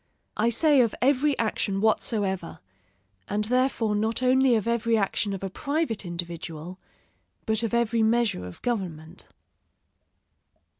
[0.35, 2.57] I say of every action whatsoever;
[3.27, 6.79] and therefore not only of every action of a private individual,
[7.45, 9.27] but of every measure of government.